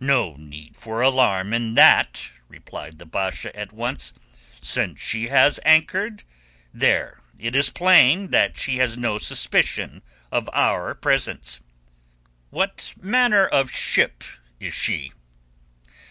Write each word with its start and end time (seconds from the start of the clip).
"No 0.00 0.36
need 0.36 0.76
for 0.76 1.00
alarm 1.00 1.54
in 1.54 1.72
that," 1.72 2.28
replied 2.46 2.98
the 2.98 3.06
Basha 3.06 3.56
at 3.58 3.72
once. 3.72 4.12
"Since 4.60 5.00
she 5.00 5.28
has 5.28 5.58
anchored 5.64 6.24
there 6.74 7.22
it 7.38 7.56
is 7.56 7.70
plain 7.70 8.32
that 8.32 8.58
she 8.58 8.76
has 8.76 8.98
no 8.98 9.16
suspicion 9.16 10.02
of 10.30 10.50
our 10.52 10.94
presence. 10.94 11.62
What 12.50 12.92
manner 13.00 13.46
of 13.46 13.70
ship 13.70 14.24
is 14.58 14.74
she?" 14.74 15.14